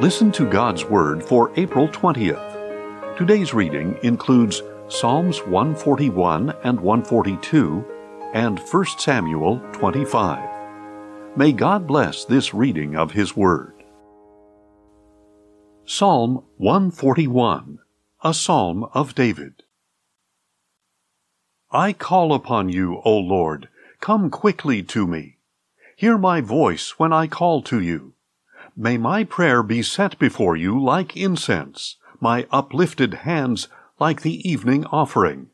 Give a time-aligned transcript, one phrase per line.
[0.00, 3.18] Listen to God's Word for April 20th.
[3.18, 7.84] Today's reading includes Psalms 141 and 142
[8.32, 11.36] and 1 Samuel 25.
[11.36, 13.74] May God bless this reading of His Word.
[15.84, 17.80] Psalm 141,
[18.24, 19.64] a psalm of David.
[21.70, 23.68] I call upon you, O Lord.
[24.00, 25.36] Come quickly to me.
[25.94, 28.14] Hear my voice when I call to you.
[28.76, 34.84] May my prayer be set before you like incense, my uplifted hands like the evening
[34.86, 35.50] offering.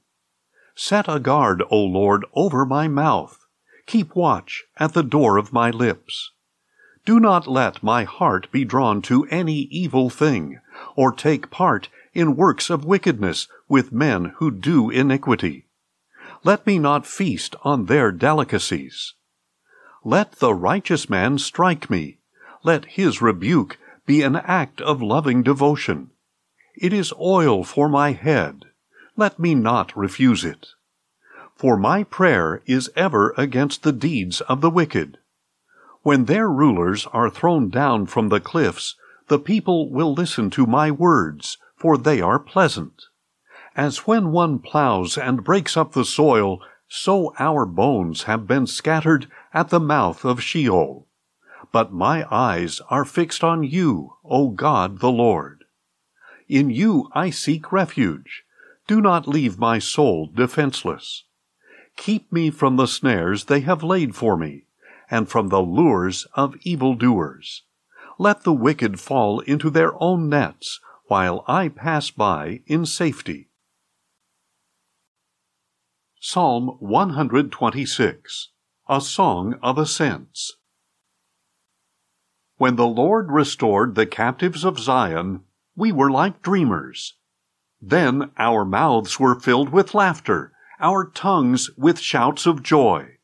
[0.75, 3.47] Set a guard, O Lord, over my mouth.
[3.87, 6.33] Keep watch at the door of my lips.
[7.06, 10.61] Do not let my heart be drawn to any evil thing,
[10.97, 15.67] or take part in works of wickedness with men who do iniquity.
[16.45, 19.14] Let me not feast on their delicacies.
[20.05, 22.19] Let the righteous man strike me.
[22.66, 26.11] Let his rebuke be an act of loving devotion.
[26.75, 28.64] It is oil for my head.
[29.17, 30.67] Let me not refuse it.
[31.55, 35.19] For my prayer is ever against the deeds of the wicked.
[36.03, 38.97] When their rulers are thrown down from the cliffs,
[39.28, 43.05] the people will listen to my words, for they are pleasant.
[43.77, 49.28] As when one plows and breaks up the soil, so our bones have been scattered
[49.55, 51.06] at the mouth of Sheol.
[51.72, 55.64] But my eyes are fixed on you, O God the Lord.
[56.48, 58.45] In you I seek refuge.
[58.86, 61.25] Do not leave my soul defenseless.
[61.97, 64.67] Keep me from the snares they have laid for me,
[65.11, 67.62] and from the lures of evildoers.
[68.19, 73.48] Let the wicked fall into their own nets, while I pass by in safety.
[76.20, 78.48] Psalm 126
[78.89, 80.56] A Song of Ascents
[82.59, 87.15] When the Lord restored the captives of Zion, we were like dreamers.
[87.83, 93.19] Then our mouths were filled with laughter, our tongues with shouts of joy.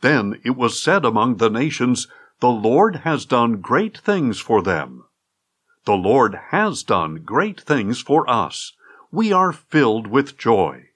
[0.00, 2.06] Then it was said among the nations,
[2.38, 5.04] The Lord has done great things for them.
[5.84, 8.72] The Lord has done great things for us.
[9.10, 10.90] We are filled with joy.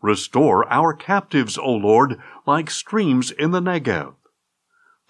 [0.00, 4.14] Restore our captives, O Lord, like streams in the Negev.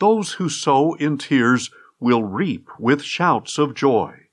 [0.03, 1.71] Those who sow in tears
[2.01, 4.27] will reap with shouts of joy.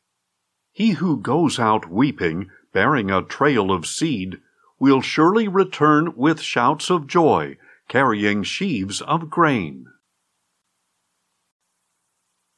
[0.72, 4.42] He who goes out weeping, bearing a trail of seed,
[4.80, 7.58] will surely return with shouts of joy,
[7.88, 9.86] carrying sheaves of grain.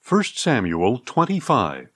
[0.07, 1.89] 1 Samuel 25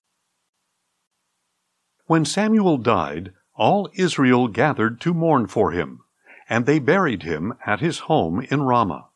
[2.07, 6.01] When Samuel died, all Israel gathered to mourn for him,
[6.49, 9.07] and they buried him at his home in Ramah.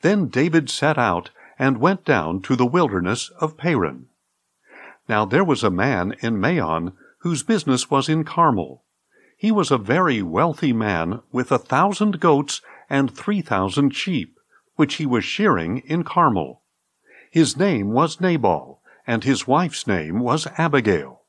[0.00, 4.06] Then David set out and went down to the wilderness of Paran.
[5.08, 8.84] Now there was a man in Maon whose business was in Carmel.
[9.36, 14.38] He was a very wealthy man with a thousand goats and three thousand sheep,
[14.76, 16.62] which he was shearing in Carmel.
[17.30, 21.22] His name was Nabal, and his wife's name was Abigail.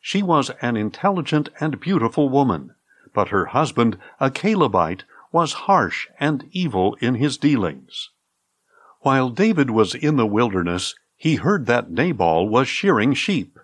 [0.00, 2.74] She was an intelligent and beautiful woman,
[3.12, 8.10] but her husband, a Calebite, was harsh and evil in his dealings.
[9.00, 13.58] While David was in the wilderness, he heard that Nabal was shearing sheep.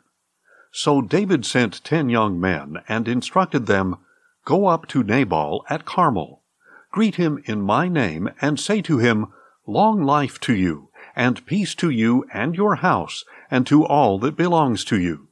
[0.72, 3.96] So David sent ten young men and instructed them,
[4.44, 6.42] Go up to Nabal at Carmel.
[6.90, 9.32] Greet him in my name, and say to him,
[9.66, 14.36] Long life to you, and peace to you and your house, and to all that
[14.36, 15.28] belongs to you.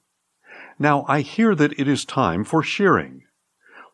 [0.78, 3.22] Now I hear that it is time for shearing.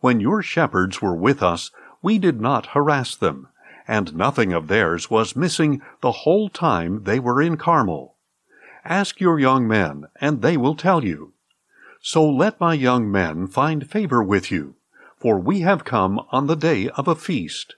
[0.00, 1.70] When your shepherds were with us,
[2.02, 3.48] we did not harass them,
[3.86, 8.16] and nothing of theirs was missing the whole time they were in Carmel.
[8.84, 11.32] Ask your young men, and they will tell you.
[12.00, 14.76] So let my young men find favor with you,
[15.16, 17.74] for we have come on the day of a feast.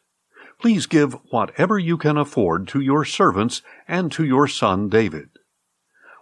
[0.60, 5.30] Please give whatever you can afford to your servants and to your son David.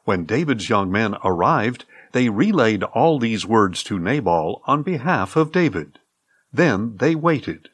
[0.05, 5.53] When David's young men arrived, they relayed all these words to Nabal on behalf of
[5.53, 5.99] David.
[6.53, 7.69] Then they waited.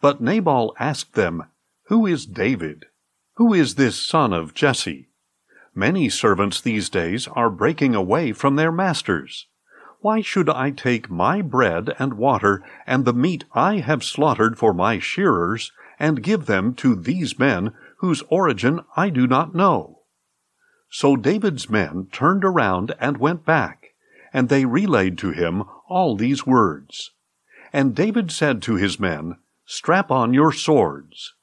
[0.00, 1.44] But Nabal asked them,
[1.84, 2.86] Who is David?
[3.36, 5.08] Who is this son of Jesse?
[5.74, 9.46] Many servants these days are breaking away from their masters.
[10.00, 14.72] Why should I take my bread and water and the meat I have slaughtered for
[14.72, 20.02] my shearers and give them to these men whose origin I do not know?
[20.90, 23.88] So David's men turned around and went back,
[24.32, 27.10] and they relayed to him all these words.
[27.72, 31.34] And David said to his men, Strap on your swords.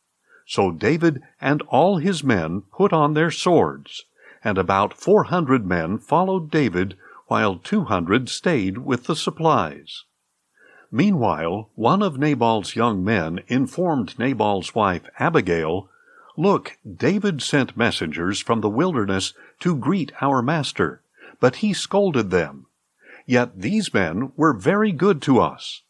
[0.46, 4.06] So David and all his men put on their swords,
[4.44, 6.96] and about four hundred men followed David,
[7.28, 10.06] while two hundred stayed with the supplies.
[10.90, 15.90] Meanwhile, one of Nabal's young men informed Nabal's wife Abigail,
[16.38, 21.02] Look, David sent messengers from the wilderness to greet our master,
[21.40, 22.68] but he scolded them.
[23.26, 25.82] Yet these men were very good to us.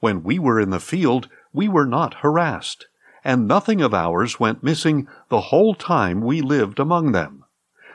[0.00, 2.86] When we were in the field, we were not harassed,
[3.24, 7.42] and nothing of ours went missing the whole time we lived among them.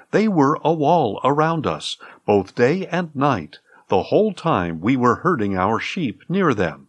[0.09, 5.17] They were a wall around us, both day and night, the whole time we were
[5.17, 6.87] herding our sheep near them.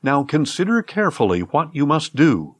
[0.00, 2.54] Now consider carefully what you must do,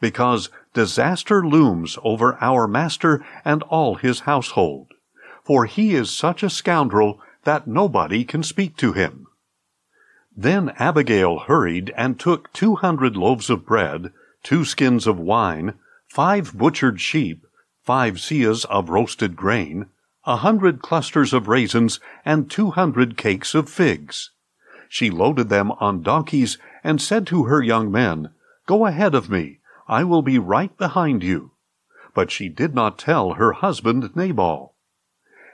[0.00, 4.92] because disaster looms over our master and all his household.
[5.42, 9.26] For he is such a scoundrel that nobody can speak to him.
[10.36, 15.74] Then Abigail hurried and took two hundred loaves of bread, two skins of wine,
[16.08, 17.46] five butchered sheep,
[17.82, 19.86] five seahs of roasted grain,
[20.24, 24.30] a hundred clusters of raisins, and two hundred cakes of figs.
[24.88, 28.30] She loaded them on donkeys and said to her young men,
[28.66, 31.52] Go ahead of me, I will be right behind you.
[32.14, 34.74] But she did not tell her husband Nabal.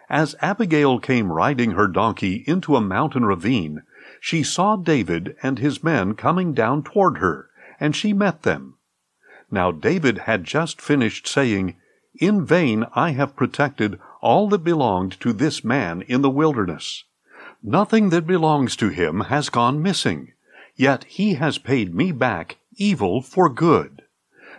[0.08, 3.82] As Abigail came riding her donkey into a mountain ravine,
[4.20, 7.48] she saw David and his men coming down toward her,
[7.80, 8.76] and she met them.
[9.50, 11.74] Now David had just finished saying,
[12.14, 17.04] in vain I have protected all that belonged to this man in the wilderness.
[17.62, 20.32] Nothing that belongs to him has gone missing,
[20.76, 24.02] yet he has paid me back evil for good.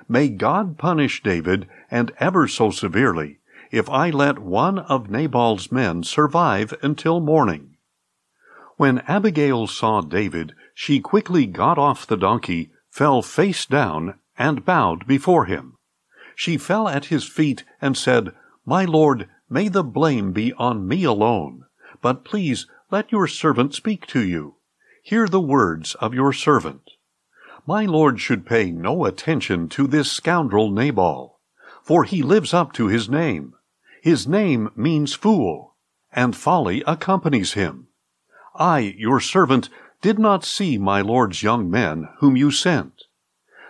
[0.09, 3.37] May God punish David, and ever so severely,
[3.71, 7.70] if I let one of Nabal's men survive until morning.
[8.81, 15.05] When Abigail saw David, she quickly got off the donkey, fell face down, and bowed
[15.05, 15.75] before him.
[16.35, 18.33] She fell at his feet and said,
[18.65, 21.65] My lord, may the blame be on me alone.
[22.01, 24.55] But please let your servant speak to you.
[25.03, 26.89] Hear the words of your servant.
[27.67, 31.39] My lord should pay no attention to this scoundrel Nabal,
[31.83, 33.53] for he lives up to his name.
[34.01, 35.75] His name means fool,
[36.11, 37.89] and folly accompanies him.
[38.55, 39.69] I, your servant,
[40.01, 43.03] did not see my lord's young men whom you sent.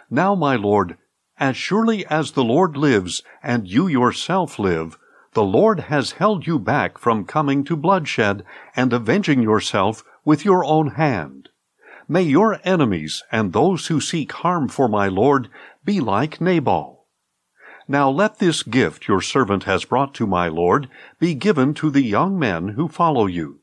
[0.09, 0.97] Now, my lord,
[1.37, 4.99] as surely as the Lord lives, and you yourself live,
[5.33, 8.43] the Lord has held you back from coming to bloodshed
[8.75, 11.49] and avenging yourself with your own hand.
[12.07, 15.49] May your enemies and those who seek harm for my Lord
[15.85, 17.07] be like Nabal.
[17.87, 20.89] Now let this gift your servant has brought to my Lord
[21.19, 23.60] be given to the young men who follow you.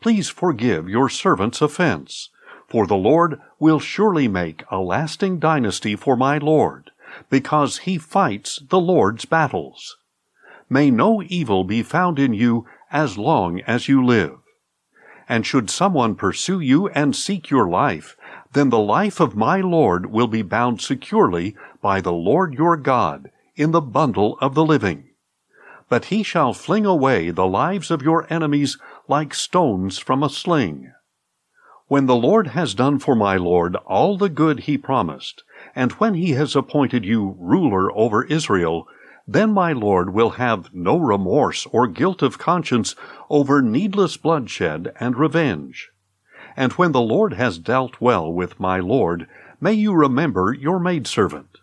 [0.00, 2.30] Please forgive your servant's offense,
[2.68, 6.90] for the Lord will surely make a lasting dynasty for my Lord
[7.30, 9.96] because he fights the Lord's battles.
[10.68, 14.38] May no evil be found in you as long as you live.
[15.28, 18.16] And should someone pursue you and seek your life,
[18.52, 23.30] then the life of my Lord will be bound securely by the Lord your God
[23.56, 25.10] in the bundle of the living.
[25.88, 28.76] But he shall fling away the lives of your enemies
[29.08, 30.92] like stones from a sling.
[31.88, 35.44] When the Lord has done for my Lord all the good he promised,
[35.74, 38.88] and when he has appointed you ruler over Israel,
[39.28, 42.96] then my Lord will have no remorse or guilt of conscience
[43.30, 45.90] over needless bloodshed and revenge.
[46.56, 49.28] And when the Lord has dealt well with my Lord,
[49.60, 51.58] may you remember your maidservant.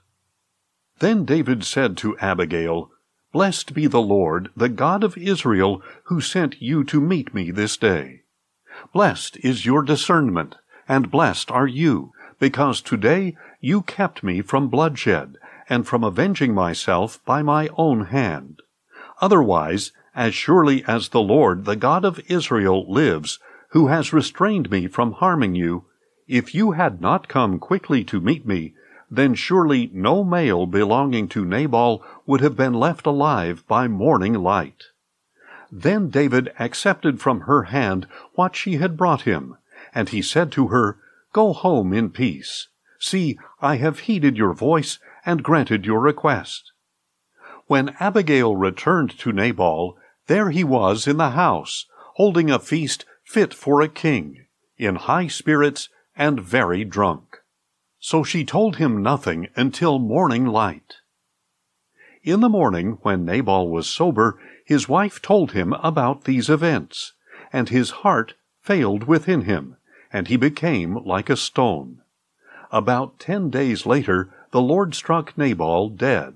[1.00, 2.92] Then David said to Abigail,
[3.34, 7.78] Blessed be the Lord, the God of Israel, who sent you to meet me this
[7.78, 8.22] day.
[8.94, 10.56] Blessed is your discernment,
[10.88, 15.38] and blessed are you, because today you kept me from bloodshed,
[15.68, 18.62] and from avenging myself by my own hand.
[19.20, 24.86] Otherwise, as surely as the Lord, the God of Israel, lives, who has restrained me
[24.86, 25.86] from harming you,
[26.28, 28.76] if you had not come quickly to meet me,
[29.16, 34.86] then surely no male belonging to Nabal would have been left alive by morning light.
[35.72, 39.56] Then David accepted from her hand what she had brought him,
[39.94, 40.98] and he said to her,
[41.32, 42.70] Go home in peace.
[43.00, 46.72] See, I have heeded your voice and granted your request.
[47.68, 53.54] When Abigail returned to Nabal, there he was in the house, holding a feast fit
[53.54, 54.46] for a king,
[54.78, 57.43] in high spirits and very drunk.
[58.06, 60.98] So she told him nothing until morning light.
[62.22, 67.14] In the morning, when Nabal was sober, his wife told him about these events,
[67.54, 69.78] and his heart failed within him,
[70.12, 72.02] and he became like a stone.
[72.74, 76.36] About ten days later, the Lord struck Nabal dead.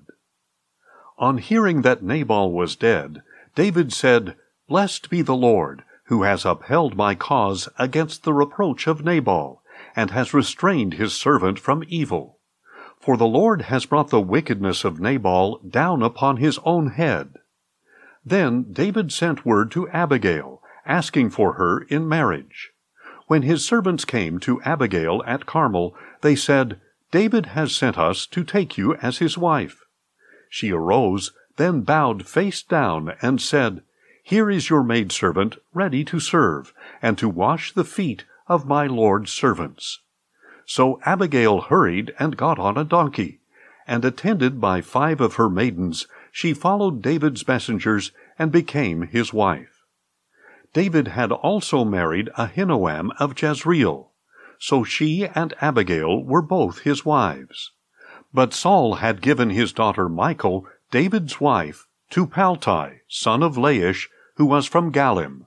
[1.17, 3.23] On hearing that Nabal was dead,
[3.55, 4.37] David said,
[4.69, 9.61] Blessed be the Lord, who has upheld my cause against the reproach of Nabal,
[9.97, 12.37] and has restrained his servant from evil.
[12.99, 17.33] For the Lord has brought the wickedness of Nabal down upon his own head.
[18.23, 22.69] Then David sent word to Abigail, asking for her in marriage.
[23.25, 26.79] When his servants came to Abigail at Carmel, they said,
[27.11, 29.79] David has sent us to take you as his wife.
[30.47, 33.81] She arose, then bowed face down, and said,
[34.21, 39.31] Here is your maidservant ready to serve, and to wash the feet of my lord's
[39.31, 39.99] servants.
[40.65, 43.39] So Abigail hurried and got on a donkey,
[43.87, 49.83] and attended by five of her maidens, she followed David's messengers and became his wife.
[50.73, 54.11] David had also married Ahinoam of Jezreel,
[54.59, 57.71] so she and Abigail were both his wives.
[58.33, 64.45] But Saul had given his daughter Michal, David's wife, to Palti, son of Laish, who
[64.45, 65.46] was from Gallim.